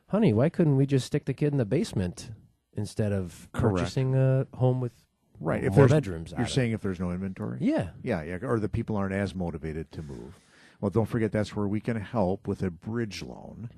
[0.09, 2.29] Honey, why couldn't we just stick the kid in the basement
[2.77, 3.77] instead of Correct.
[3.77, 4.91] purchasing a home with
[5.39, 5.63] Right.
[5.63, 6.31] If more bedrooms?
[6.31, 6.51] You're of it?
[6.51, 7.57] saying if there's no inventory.
[7.59, 7.89] yeah.
[8.01, 10.39] Yeah, yeah, or the people aren't as motivated to move.
[10.83, 13.69] Well, don't forget that's where we can help with a bridge loan.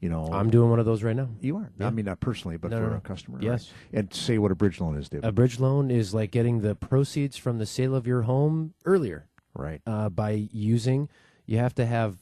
[0.00, 1.28] You know, I'm doing one of those right now.
[1.42, 1.70] You are.
[1.78, 1.88] Yeah.
[1.88, 3.38] I mean, not personally, but No, for no, a customer.
[3.42, 3.70] Yes.
[3.92, 3.98] right?
[3.98, 5.26] And say what a bridge loan is, David.
[5.26, 9.26] A bridge loan is like getting the proceeds from the sale of your home earlier
[9.54, 9.82] right.
[9.86, 11.10] uh, by using.
[11.44, 12.16] You have to have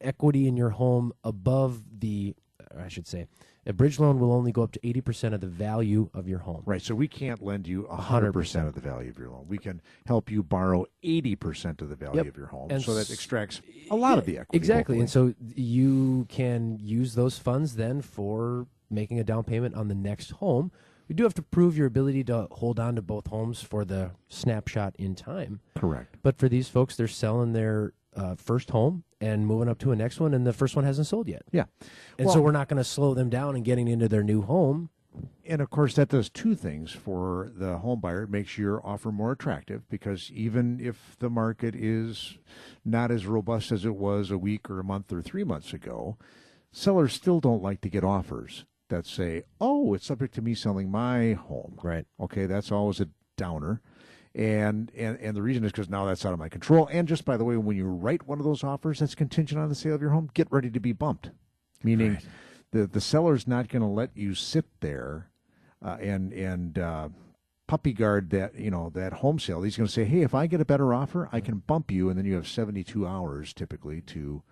[0.00, 2.34] equity in your home above the.
[2.76, 3.28] I should say,
[3.66, 6.40] a bridge loan will only go up to eighty percent of the value of your
[6.40, 6.62] home.
[6.66, 6.82] Right.
[6.82, 8.66] So we can't lend you 100% 100%.
[8.66, 9.44] of the value of your loan.
[9.48, 12.26] We can help you borrow 80% of the value Yep.
[12.26, 12.70] of your home.
[12.70, 14.56] And so that extracts a lot of the equity.
[14.56, 14.98] Exactly.
[14.98, 15.00] hopefully.
[15.00, 19.94] And so you can use those funds then for making a down payment on the
[19.94, 20.70] next home.
[21.08, 24.12] You do have to prove your ability to hold on to both homes for the
[24.28, 25.60] snapshot in time.
[25.76, 26.16] Correct.
[26.22, 29.96] But for these folks, they're selling their uh, first home and moving up to a
[29.96, 31.42] next one, and the first one hasn't sold yet.
[31.52, 31.64] Yeah.
[32.18, 34.42] And Well- so we're not going to slow them down in getting into their new
[34.42, 34.90] home.
[35.46, 38.22] And of course, that does two things for the home buyer.
[38.22, 42.38] It makes your offer more attractive because even if the market is
[42.82, 46.16] not as robust as it was a week or a month or three months ago,
[46.70, 50.90] sellers still don't like to get offers that say, oh, it's subject to me selling
[50.90, 51.78] my home.
[51.82, 52.06] Right.
[52.18, 53.82] Okay, that's always a downer.
[54.34, 56.88] And, and and the reason is because now that's out of my control.
[56.90, 59.68] And just by the way, when you write one of those offers that's contingent on
[59.68, 61.30] the sale of your home, get ready to be bumped.
[61.82, 62.18] Meaning,
[62.70, 65.28] the the seller's not going to let you sit there
[65.84, 67.08] uh, and and uh,
[67.66, 69.62] puppy guard that you know that home sale.
[69.62, 72.08] He's going to say, "Hey, if I get a better offer, I can bump you,"
[72.08, 74.42] and then you have seventy two hours typically to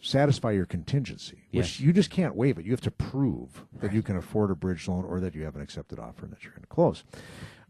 [0.00, 1.80] satisfy your contingency, which Yes.
[1.80, 2.64] you just can't waive it.
[2.66, 5.56] You have to prove that you can afford a bridge loan or that you have
[5.56, 7.04] an accepted offer and that you're going to close.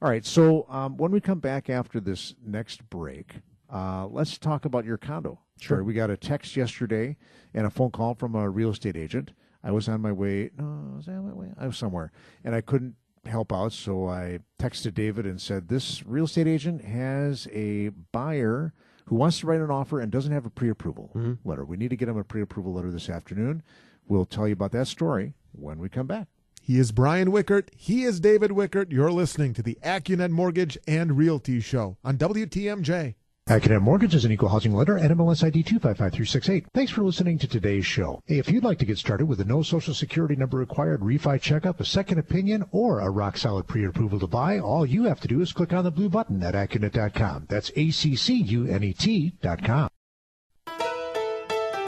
[0.05, 0.27] All right.
[0.27, 3.37] So um, when we come back after this next break,
[3.73, 5.41] uh, let's talk about your condo.
[5.59, 5.83] Sure.
[5.83, 7.17] We got a text yesterday
[7.55, 9.33] and a phone call from a real estate agent.
[9.63, 10.51] I was on my way.
[10.59, 11.55] No, was I on my way?
[11.59, 12.13] I was somewhere,
[12.45, 16.85] and I couldn't help out, so I texted David and said, "This real estate agent
[16.85, 18.75] has a buyer
[19.07, 21.13] who wants to write an offer and doesn't have a pre-approval
[21.47, 21.65] letter.
[21.65, 23.63] We need to get him a pre-approval letter this afternoon.
[24.07, 26.29] We'll tell you about that story when we come back."
[26.67, 27.69] He is Brian Wickert.
[27.77, 28.91] He is David Wickert.
[28.91, 33.17] You're listening to the AccuNet Mortgage and Realty Show on WTMJ.
[33.47, 36.69] AccuNet Mortgage is an equal housing lender and MLS ID 255368.
[36.73, 38.23] Thanks for listening to today's show.
[38.25, 41.39] Hey, if you'd like to get started with a no social security number required refi
[41.39, 45.29] checkup, a second opinion, or a rock solid pre-approval to buy, all you have to
[45.29, 47.45] do is click on the blue button at AccuNet.com.
[47.51, 49.91] That's A-C-C-U-N-E-T dot com.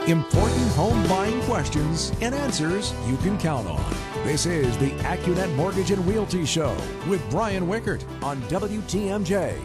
[0.06, 4.15] Important home buying questions and answers you can count on.
[4.26, 6.76] This is the AccuNet Mortgage and Realty Show
[7.08, 9.56] with Brian Wickert on WTMJ.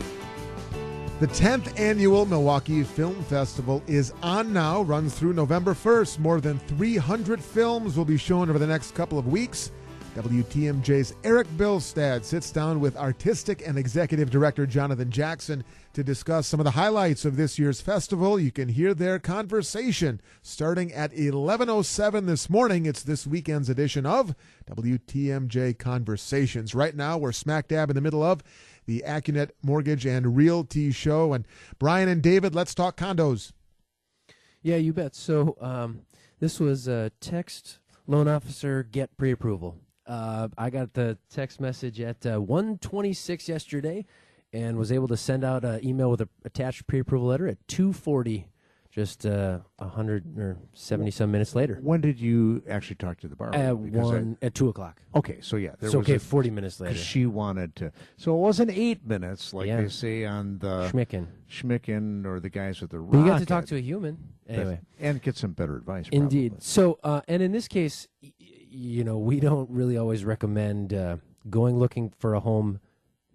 [1.20, 6.20] The 10th annual Milwaukee Film Festival is on now, runs through November 1st.
[6.20, 9.72] More than 300 films will be shown over the next couple of weeks.
[10.16, 16.60] WTMJ's Eric Bilstad sits down with artistic and executive director Jonathan Jackson to discuss some
[16.60, 18.38] of the highlights of this year's festival.
[18.38, 22.86] You can hear their conversation starting at 11:07 this morning.
[22.86, 26.76] It's this weekend's edition of WTMJ Conversations.
[26.76, 28.44] Right now, we're smack dab in the middle of
[28.86, 31.32] the AccuNet Mortgage and Realty Show.
[31.32, 31.46] And
[31.80, 33.54] Brian and David, let's talk condos.
[34.62, 35.16] Yeah, you bet.
[35.16, 36.02] So um,
[36.42, 39.78] this was a text loan officer get pre-approval.
[40.08, 44.06] Uh, I got the text message at uh, 1:26 yesterday,
[44.52, 48.46] and was able to send out an email with an attached pre-approval letter at 2:40
[48.90, 51.80] just uh, a hundred or seventy some minutes later.
[51.82, 53.56] When did you actually talk to the borrower?
[53.56, 55.02] At Because I- one at two o'clock.
[55.16, 56.96] okay, so yeah, there So was okay, a- forty minutes later.
[56.98, 57.94] she wanted to.
[58.18, 59.80] So it wasn't eight minutes like Yeah.
[59.82, 61.28] they say on the Schmicken.
[61.50, 62.98] Schmicken or the guys with the.
[62.98, 64.18] But you got to talk to a human
[64.50, 64.82] anyway.
[65.00, 66.08] and get some better advice.
[66.12, 66.50] Indeed.
[66.52, 66.66] probably.
[66.66, 68.10] So, uh, and in this case,
[68.72, 71.18] you know, we don't really always recommend uh,
[71.50, 72.80] going looking for a home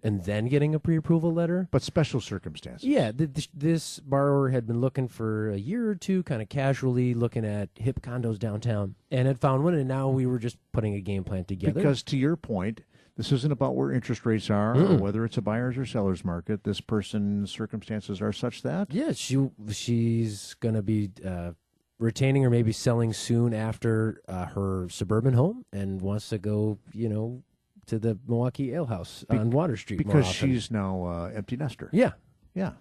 [0.03, 1.67] and then getting a pre-approval letter.
[1.71, 2.87] but special circumstances.
[2.87, 6.49] Yeah, th- th- this borrower had been looking for a year or two, kind of
[6.49, 10.57] casually looking at hip condos downtown, and had found one, and now we were just
[10.71, 11.73] putting a game plan together.
[11.73, 12.81] Because to your point,
[13.17, 14.99] this isn't about where interest rates are or Mm-mm.
[14.99, 16.63] whether it's a buyer's or seller's market.
[16.63, 21.51] This person's circumstances are such that yeah, she she's gonna be uh,
[21.99, 27.09] retaining or maybe selling soon after uh, her suburban home, and wants to go, you
[27.09, 27.43] know,
[27.87, 31.89] to the Milwaukee Ale House Be- on Water Street because she's now uh, empty nester.
[31.93, 32.11] yeah.
[32.53, 32.71] Yeah.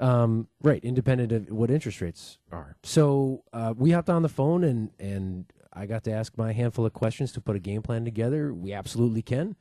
[0.00, 2.76] Um, right, independent of what interest rates are.
[2.82, 6.84] So uh, we hopped on the phone and and I got to ask my handful
[6.86, 8.52] of questions to put a game plan together.
[8.54, 9.54] We absolutely can,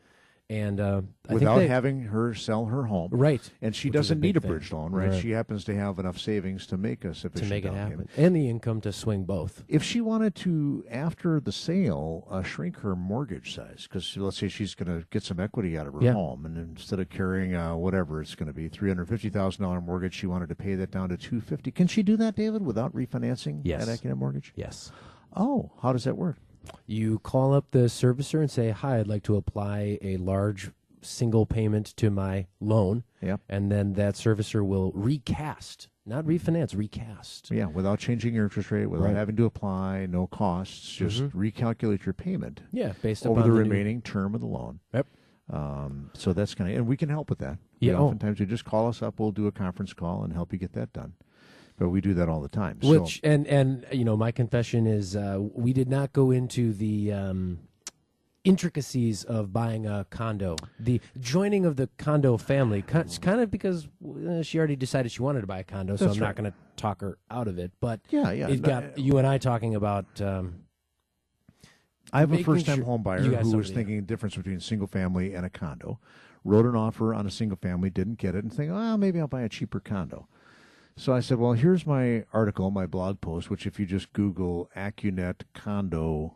[0.52, 3.10] and uh, I Without think they, having her sell her home.
[3.14, 4.52] right And she a doesn't big need a thing.
[4.52, 5.10] bridge loan, right?
[5.12, 5.22] Right.
[5.22, 8.10] She happens to have enough savings to make a sufficient to make it happen, payment.
[8.18, 9.64] and the income to swing both.
[9.70, 14.50] If she wanted to, after the sale, uh, shrink her mortgage size, because let's say
[14.50, 16.14] she's going to get some equity out of her Yeah.
[16.14, 19.64] home, and instead of carrying uh, whatever it's going to be, three hundred fifty thousand
[19.64, 21.72] dollar mortgage, she wanted to pay that down to two fifty.
[21.72, 23.88] Can she do that, David, without refinancing Yes.
[23.88, 24.52] at Accunet Mortgage?
[24.58, 24.92] Yes.
[25.34, 26.36] Oh, how does that work?
[26.86, 30.71] You call up the servicer and say, "Hi, I'd like to apply a large
[31.02, 33.41] single payment to my loan," Yep.
[33.50, 37.50] and then that servicer will recast, not refinance, recast.
[37.52, 39.15] Yeah, without changing your interest rate, without Right.
[39.15, 41.32] having to apply, no costs, just Mhm.
[41.32, 44.80] recalculate your payment Yeah, based over upon the new- remaining term of the loan.
[44.93, 45.08] Yep.
[45.50, 47.58] Um, so that's kind of, and we can help with that.
[47.82, 48.06] We Yeah, oh.
[48.06, 50.74] oftentimes you just call us up, we'll do a conference call and help you get
[50.74, 51.13] that done.
[51.82, 52.78] But we do that all the time.
[52.84, 56.74] So- Which and and you know my confession is uh, we did not go into
[56.74, 57.58] the um,
[58.44, 62.84] intricacies of buying a condo, the joining of the condo family.
[62.88, 63.88] It's kind of because
[64.30, 66.28] uh, she already decided she wanted to buy a condo, so That's I'm right.
[66.28, 67.72] not going to talk her out of it.
[67.80, 68.50] But yeah, yeah.
[68.50, 70.06] it got you and I talking about.
[70.22, 70.65] Um,
[72.13, 74.88] I have a first time sure- home buyer who was thinking the difference between single
[74.88, 76.00] family and a condo.
[76.44, 79.28] Wrote an offer on a single family, didn't get it, and thinking, oh, maybe I'll
[79.28, 80.28] buy a cheaper condo.
[81.02, 84.70] So I said, well, here's my article, my blog post, which if you just Google
[84.78, 86.36] Accunet condo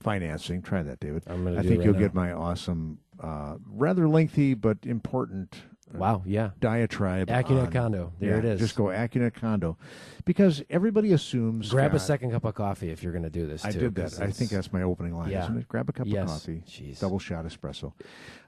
[0.00, 1.22] financing, try that, David.
[1.28, 2.00] I'm going to I think right you'll now.
[2.00, 5.54] get my awesome, uh, rather lengthy but important
[5.94, 7.28] uh, Wow, yeah, diatribe.
[7.28, 8.12] Accunet on- condo.
[8.18, 8.60] There Yeah, it is.
[8.60, 9.78] Just go Accunet condo,
[10.24, 11.70] because everybody assumes.
[11.70, 13.64] grab a second cup of coffee if you're going to do this.
[13.64, 14.20] I too, did that.
[14.20, 15.44] I think that's my opening line, Yeah.
[15.44, 15.68] isn't it?
[15.68, 16.22] Grab a cup yes.
[16.24, 16.98] of coffee, Jeez.
[16.98, 17.92] double shot espresso.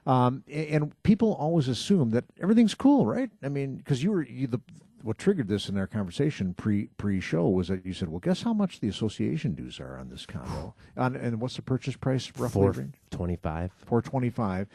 [0.05, 3.29] Um, a- and people always assume that everything's cool, right?
[3.41, 4.59] I mean, because you were you, the
[5.03, 8.41] what triggered this in our conversation pre pre show was that you said, "Well, guess
[8.43, 12.31] how much the association dues are on this condo, on, and what's the purchase price
[12.37, 12.49] roughly?
[12.73, 14.67] four twenty five, Four twenty five.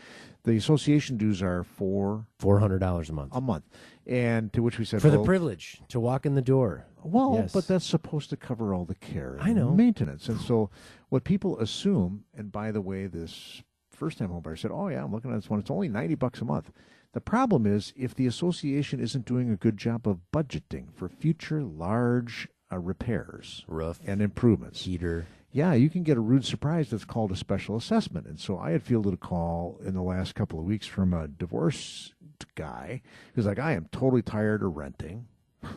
[0.45, 3.65] The association dues are four four hundred dollars a month a month,
[4.07, 6.87] and to which we said, for the privilege to walk in the door.
[7.03, 7.53] well, Yes.
[7.53, 9.37] but that's supposed to cover all the care.
[9.41, 9.71] I know.
[9.73, 10.71] maintenance, and so
[11.09, 12.25] what people assume.
[12.37, 15.59] And by the way, this first-time homebuyer said, "Oh yeah, I'm looking at this one.
[15.61, 16.71] It's only ninety bucks a month."
[17.17, 21.63] The problem is if the association isn't doing a good job of budgeting for future
[21.63, 24.83] large uh, repairs Roof, and improvements.
[24.83, 25.27] heater.
[25.51, 28.27] Yeah, you can get a rude surprise that's called a special assessment.
[28.27, 31.27] And so I had fielded a call in the last couple of weeks from a
[31.27, 32.13] divorce
[32.55, 33.01] guy
[33.35, 35.27] who's like, I am totally tired of renting.
[35.63, 35.71] yeah,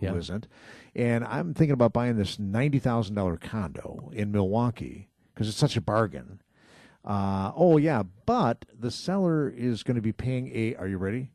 [0.00, 0.20] who Yeah.
[0.28, 0.48] not
[0.96, 6.40] And I'm thinking about buying this $90,000 condo in Milwaukee because it's such a bargain.
[7.04, 11.30] Uh, oh, yeah, but the seller is going to be paying a, are you ready?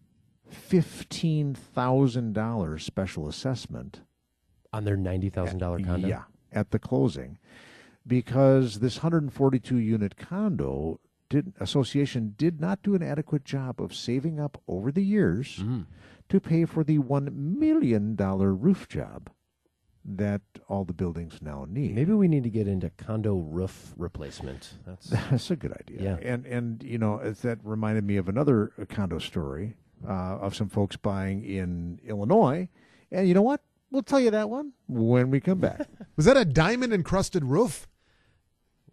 [0.51, 4.01] $15,000 special assessment
[4.71, 6.07] on their ninety thousand dollar condo.
[6.07, 7.37] yeah, at the closing,
[8.05, 14.39] because this 142 unit condo did association did not do an adequate job of saving
[14.39, 15.85] up over the years Mm.
[16.29, 19.29] to pay for the one million dollar roof job
[20.05, 21.95] that all the buildings now need.
[21.95, 24.73] Maybe we need to get into condo roof replacement.
[24.85, 26.01] That's That's a good idea.
[26.01, 26.31] Yeah.
[26.33, 29.75] And and you know that reminded me of another condo story
[30.07, 32.69] uh, of some folks buying in Illinois,
[33.11, 33.61] and you know what?
[33.91, 35.87] We'll tell you that one when we come back.
[36.15, 37.87] Was that a diamond encrusted roof?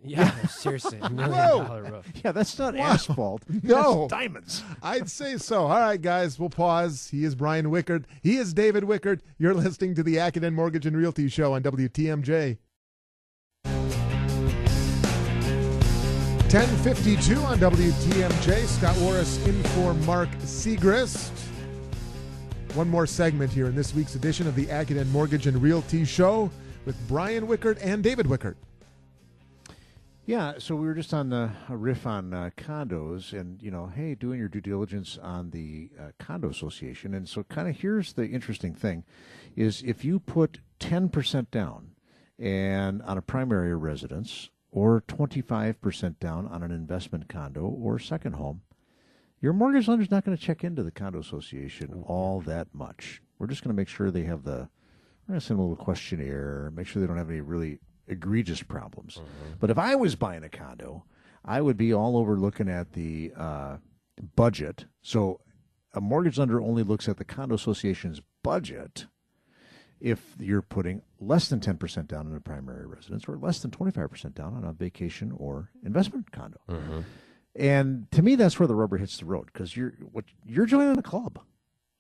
[0.07, 1.65] Yeah, seriously, million Whoa.
[1.65, 2.07] dollar roof.
[2.25, 2.85] yeah, that's not Wow.
[2.87, 3.43] asphalt.
[3.63, 4.07] No.
[4.09, 4.63] That's diamonds.
[4.83, 5.63] I'd say so.
[5.63, 7.09] All right, guys, we'll pause.
[7.11, 8.05] He is Brian Wickert.
[8.23, 9.21] He is David Wickert.
[9.39, 12.59] You're listening to the Accunet Mortgage and Realty Show on WTMJ.
[16.51, 18.67] 1052 on WTMJ.
[18.67, 21.31] Scott Warris in for Mark Segrist.
[22.75, 26.51] One more segment here in this week's edition of the AccuNet Mortgage and Realty Show
[26.85, 28.55] with Brian Wickert and David Wickert.
[30.29, 33.87] Yeah, so we were just on the a riff on uh, condos, and you know,
[33.87, 38.15] hey, doing your due diligence on the uh, condo association, and so kind of here's
[38.15, 39.05] the interesting thing,
[39.55, 41.93] is if you put ten percent down,
[42.41, 48.01] and on a primary residence, or twenty five percent down on an investment condo or
[48.01, 48.63] second home,
[49.41, 53.23] your mortgage lender's not going to check into the condo association all that much.
[53.39, 54.69] We're just going to make sure they have the,
[55.29, 58.63] we're going to send a little questionnaire, make sure they don't have any really egregious
[58.63, 59.21] problems.
[59.61, 61.05] But if I was buying a condo,
[61.45, 63.77] I would be all over looking at the uh,
[64.35, 64.87] budget.
[65.03, 65.41] So
[65.95, 69.07] a mortgage lender only looks at the condo association's budget
[70.01, 74.35] if you're putting less than 10% down on a primary residence or less than 25%
[74.35, 76.59] down on a vacation or investment condo.
[77.55, 80.99] And to me, that's where the rubber hits the road because you're what you're joining
[80.99, 81.39] a club.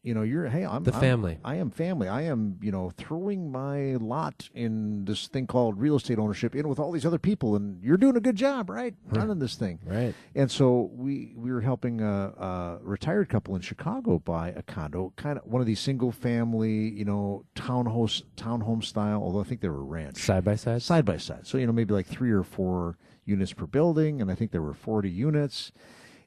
[0.06, 1.38] You know, you're hey, I'm The I'm- family.
[1.44, 2.06] I am family.
[2.06, 6.68] I am you know throwing my lot in this thing called real estate ownership in
[6.68, 9.80] with all these other people, and you're doing a good job, right, running this thing.
[9.84, 10.14] Right.
[10.36, 12.06] And so we we were helping a,
[12.38, 16.88] a retired couple in Chicago buy a condo, kind of one of these single family,
[16.90, 19.20] you know, townhouse townhome style.
[19.20, 20.82] Although I think they were ranch Side by side.
[20.82, 21.48] side by side.
[21.48, 24.62] So you know maybe like three or four units per building, and I think there
[24.62, 25.72] were forty units,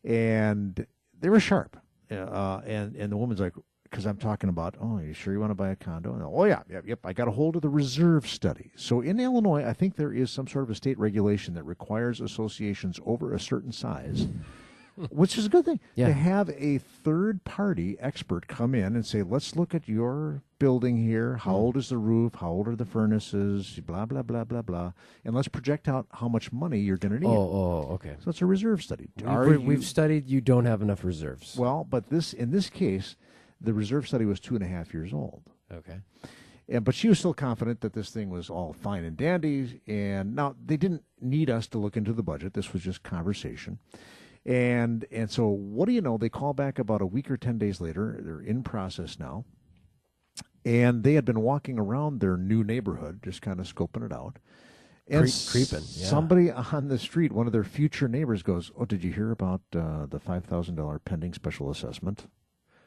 [0.04, 0.86] and
[1.18, 1.78] they were sharp.
[2.12, 3.54] Uh, and and the woman's like,
[3.90, 6.14] because I'm talking about, oh, you sure you want to buy a condo?
[6.14, 7.00] And, oh yeah, yep, yep.
[7.04, 8.72] I got a hold of the reserve study.
[8.76, 12.22] So in Illinois, I think there is some sort of a state regulation that requires
[12.22, 14.28] associations over a certain size.
[15.10, 16.08] Which is a good thing Yeah.
[16.08, 20.98] to have a third party expert come in and say, let's look at your building
[20.98, 21.38] here.
[21.38, 21.58] How hmm.
[21.58, 22.36] old is the roof?
[22.36, 23.80] How old are the furnaces?
[23.86, 24.92] Blah, blah, blah, blah, blah.
[25.24, 27.28] And let's project out how much money you're going to need.
[27.28, 28.18] Oh, oh, okay.
[28.20, 29.08] So it's a reserve study.
[29.16, 30.28] We've, you- we've studied.
[30.28, 31.56] You don't have enough reserves.
[31.58, 33.16] well, but this in this case,
[33.62, 35.44] the reserve study was two and a half years old.
[35.72, 36.00] okay.
[36.72, 39.82] And, but she was still confident that this thing was all fine and dandy.
[39.88, 42.54] And now they didn't need us to look into the budget.
[42.54, 43.80] This was just conversation.
[44.46, 46.18] And and so what do you know?
[46.18, 48.20] They call back about a week or ten days later.
[48.22, 49.46] They're in process now.
[50.66, 54.38] And they had been walking around their new neighborhood, just kind of scoping it out.
[55.08, 56.06] And Creep- creeping, yeah.
[56.08, 59.62] somebody on the street, one of their future neighbors, goes, "Oh, did you hear about
[59.76, 62.28] uh, the five thousand dollar pending special assessment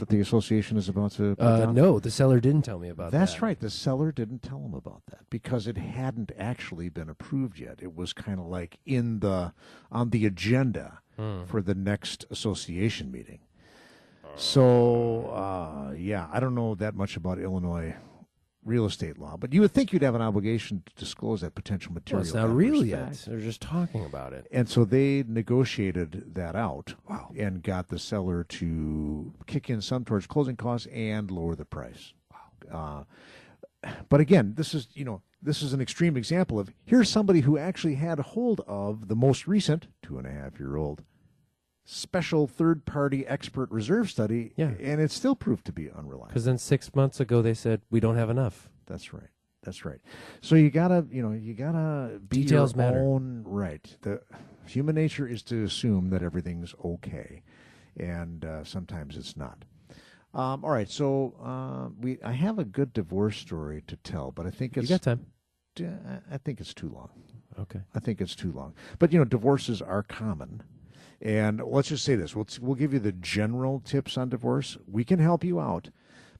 [0.02, 3.12] that the association is about to?" Uh, down?" no, the seller didn't tell me about
[3.12, 3.18] that.
[3.18, 3.58] That's right.
[3.58, 7.78] The seller didn't tell him about that because it hadn't actually been approved yet.
[7.80, 9.52] It was kind of like in the
[9.90, 10.98] on the agenda
[11.46, 13.38] for the next association meeting.
[14.34, 17.94] So uh, yeah, I don't know that much about Illinois
[18.64, 21.92] real estate law, but you would think you'd have an obligation to disclose that potential
[21.92, 22.20] material.
[22.20, 23.12] Well, it's not real yet.
[23.26, 24.46] They're just talking about it.
[24.52, 27.30] And so they negotiated that out wow.
[27.36, 32.12] and got the seller to kick in some towards closing costs and lower the price.
[32.70, 33.06] Wow.
[33.84, 37.40] Uh, but again, this is you know this is an extreme example of here's somebody
[37.40, 41.02] who actually had hold of the most recent two and a half year old
[41.92, 44.72] special third party expert reserve study, Yeah.
[44.80, 46.28] and it still proved to be unreliable.
[46.28, 48.70] Because then six months ago they said we don't have enough.
[48.86, 49.28] That's right.
[49.62, 50.00] That's right.
[50.40, 52.98] So you gotta, you know, you gotta be Details your matter.
[53.00, 53.96] own right.
[54.02, 54.20] The
[54.66, 57.42] human nature is to assume that everything's okay,
[57.96, 59.64] and uh, sometimes it's not.
[60.34, 64.46] Um, all right, so uh, we I have a good divorce story to tell, but
[64.46, 65.26] I think You it's got time.
[65.78, 67.10] I think it's too long.
[67.58, 67.80] Okay.
[67.94, 68.74] I think it's too long.
[68.98, 70.62] But you know, divorces are common.
[71.20, 74.76] And let's just say this: we'll we'll give you the general tips on divorce.
[74.90, 75.90] We can help you out,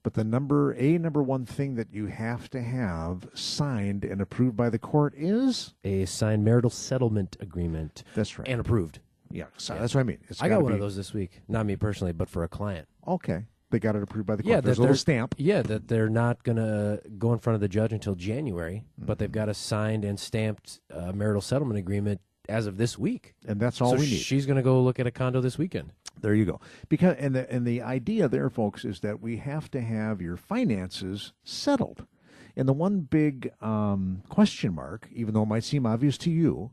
[0.03, 4.57] but the number a number one thing that you have to have signed and approved
[4.57, 8.49] by the court is A signed marital settlement agreement that's right.
[8.49, 8.99] and approved.
[9.31, 10.19] yeah, so that's what I mean.
[10.29, 11.41] It's I got one of those this week.
[11.49, 12.89] Not me personally, but for a client.
[13.07, 14.51] Okay, they got it approved by the court.
[14.53, 15.37] Yeah, There's a little stamp.
[15.39, 19.13] Yeah, that they're not going to go in front of the judge until January, but
[19.13, 19.19] Mm-hmm.
[19.21, 23.35] they've got a signed and stamped uh, marital settlement agreement as of this week.
[23.47, 24.19] And that's all so we need.
[24.19, 25.93] she's going to go look at a condo this weekend.
[26.21, 26.61] There you go.
[26.89, 30.37] Because and the and the idea there, folks, is that we have to have your
[30.37, 32.07] finances settled.
[32.55, 36.71] And the one big um, question mark, even though it might seem obvious to you,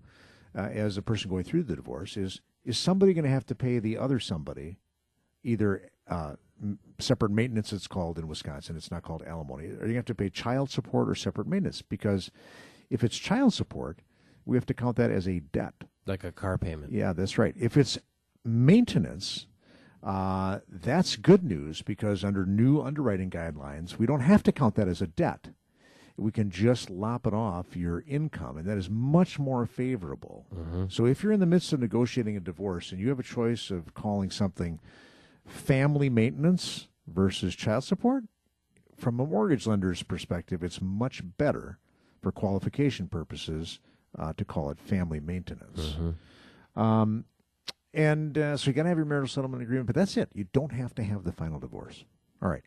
[0.56, 3.56] uh, as a person going through the divorce, is is somebody going to have to
[3.56, 4.78] pay the other somebody,
[5.44, 6.34] either uh,
[7.00, 7.72] separate maintenance?
[7.72, 8.76] It's called in Wisconsin.
[8.76, 9.66] It's not called alimony.
[9.66, 11.82] Are you going to have to pay child support or separate maintenance?
[11.82, 12.30] Because
[12.90, 14.00] if it's child support,
[14.46, 15.74] we have to count that as a debt.
[16.06, 16.92] Like a car payment.
[16.92, 17.54] Yeah, that's right.
[17.58, 17.98] If it's
[18.44, 19.46] maintenance,
[20.02, 24.88] uh, that's good news because under new underwriting guidelines, we don't have to count that
[24.88, 25.50] as a debt.
[26.18, 30.46] We can just lop it off your income, and that is much more favorable.
[30.90, 33.72] So if you're in the midst of negotiating a divorce and you have a choice
[33.72, 34.80] of calling something
[35.46, 38.26] family maintenance versus child support,
[38.98, 41.78] from a mortgage lender's perspective, it's much better
[42.22, 43.80] for qualification purposes
[44.18, 45.96] uh, to call it family maintenance.
[46.76, 47.26] Um,
[47.94, 50.30] and uh, so you got to have your marital settlement agreement, but that's it.
[50.34, 52.06] You don't have to have the final divorce.
[52.42, 52.64] All right.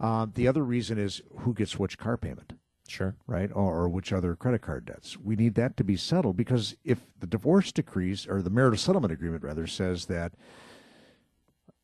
[0.00, 2.52] Uh, the other reason is who gets which car payment
[2.88, 3.14] Sure.
[3.26, 3.50] right?
[3.54, 5.16] Or, or which other credit card debts.
[5.16, 9.12] We need that to be settled because if the divorce decrees or the marital settlement
[9.12, 10.32] agreement rather says that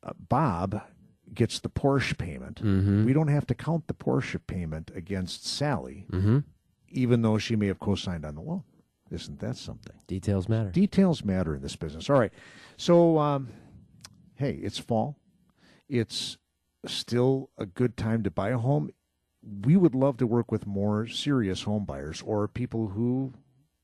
[0.03, 0.81] uh, Bob
[1.33, 2.59] gets the Porsche payment,
[3.05, 6.05] we don't have to count the Porsche payment against Sally,
[6.89, 8.63] even though she may have co-signed on the loan.
[9.11, 9.95] Isn't that something?
[10.07, 10.69] Details matter.
[10.69, 12.09] Details matter in this business.
[12.09, 12.31] All right.
[12.77, 13.49] So, um,
[14.35, 15.17] hey, it's fall.
[15.89, 16.37] It's
[16.85, 18.89] still a good time to buy a home.
[19.65, 23.33] We would love to work with more serious home buyers or people who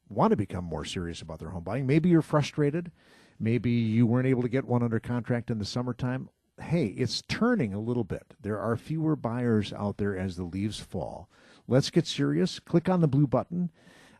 [0.07, 1.85] want to become more serious about their home buying.
[1.85, 2.91] Maybe you're frustrated.
[3.39, 6.29] Maybe you weren't able to get one under contract in the summertime.
[6.59, 8.33] Hey, it's turning a little bit.
[8.41, 11.29] There are fewer buyers out there as the leaves fall.
[11.67, 12.59] Let's get serious.
[12.59, 13.69] Click on the blue button.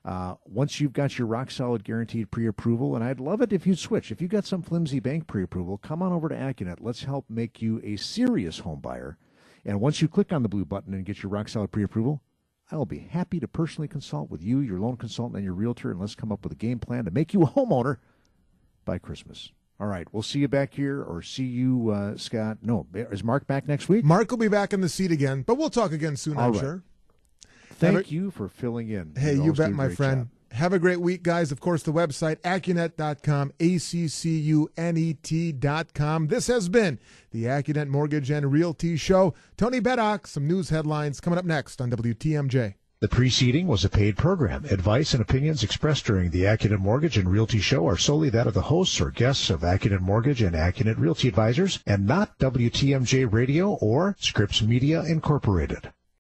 [0.08, 3.68] Uh, once you've got your rock solid guaranteed pre approval, and I'd love it if
[3.68, 4.10] you'd switch.
[4.10, 6.78] If you've got some flimsy bank pre approval, come on over to AccuNet.
[6.80, 9.18] Let's help make you a serious home buyer.
[9.66, 12.22] And once you click on the blue button and get your rock solid pre approval,
[12.72, 16.00] I'll be happy to personally consult with you, your loan consultant, and your realtor, and
[16.00, 17.98] let's come up with a game plan to make you a homeowner
[18.86, 19.52] by Christmas.
[19.78, 22.60] All right, we'll see you back here, or see you, uh, Scott.
[22.62, 24.06] No, is Mark back next week?
[24.06, 26.52] Mark will be back in the seat again, but we'll talk again soon, All I'm
[26.54, 26.60] right.
[26.62, 26.84] sure.
[27.80, 29.14] Thank a- you for filling in.
[29.18, 30.22] Hey, You you bet, my friend.
[30.22, 30.30] job.
[30.52, 31.52] Have a great week, guys.
[31.52, 36.28] Of course, the website, accunet.com, A-C-C-U-N-E-T dot com.
[36.28, 37.00] This has been
[37.32, 39.34] the AccuNet Mortgage and Realty Show.
[39.58, 42.76] Tony Beddock, some news headlines coming up next on WTMJ.
[43.00, 44.66] The preceding was a paid program.
[44.66, 48.56] Advice and opinions expressed during the Accunet Mortgage and Realty Show are solely that of
[48.56, 53.74] the hosts or guests of Accunet Mortgage and Accunet Realty Advisors and not WTMJ Radio
[53.74, 55.92] or Scripps Media Incorporated.